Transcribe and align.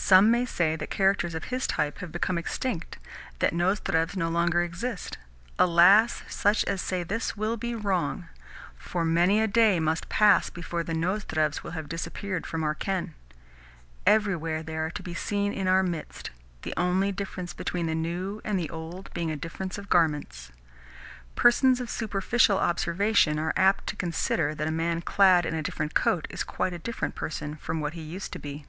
Some 0.00 0.30
may 0.30 0.46
say 0.46 0.76
that 0.76 0.90
characters 0.90 1.34
of 1.34 1.46
his 1.46 1.66
type 1.66 1.98
have 1.98 2.12
become 2.12 2.38
extinct, 2.38 2.98
that 3.40 3.52
Nozdrevs 3.52 4.16
no 4.16 4.28
longer 4.30 4.62
exist. 4.62 5.18
Alas! 5.58 6.22
such 6.28 6.64
as 6.64 6.80
say 6.80 7.02
this 7.02 7.36
will 7.36 7.56
be 7.56 7.74
wrong; 7.74 8.28
for 8.76 9.04
many 9.04 9.40
a 9.40 9.48
day 9.48 9.80
must 9.80 10.08
pass 10.08 10.50
before 10.50 10.84
the 10.84 10.94
Nozdrevs 10.94 11.62
will 11.64 11.72
have 11.72 11.88
disappeared 11.88 12.46
from 12.46 12.62
our 12.62 12.76
ken. 12.76 13.14
Everywhere 14.06 14.62
they 14.62 14.76
are 14.76 14.90
to 14.92 15.02
be 15.02 15.14
seen 15.14 15.52
in 15.52 15.66
our 15.66 15.82
midst 15.82 16.30
the 16.62 16.72
only 16.76 17.10
difference 17.10 17.52
between 17.52 17.86
the 17.86 17.94
new 17.94 18.40
and 18.44 18.56
the 18.58 18.70
old 18.70 19.12
being 19.12 19.32
a 19.32 19.36
difference 19.36 19.78
of 19.78 19.90
garments. 19.90 20.52
Persons 21.34 21.80
of 21.80 21.90
superficial 21.90 22.56
observation 22.56 23.36
are 23.38 23.52
apt 23.56 23.88
to 23.88 23.96
consider 23.96 24.54
that 24.54 24.68
a 24.68 24.70
man 24.70 25.02
clad 25.02 25.44
in 25.44 25.54
a 25.56 25.62
different 25.62 25.92
coat 25.92 26.26
is 26.30 26.44
quite 26.44 26.72
a 26.72 26.78
different 26.78 27.16
person 27.16 27.56
from 27.56 27.80
what 27.80 27.94
he 27.94 28.00
used 28.00 28.32
to 28.32 28.38
be. 28.38 28.64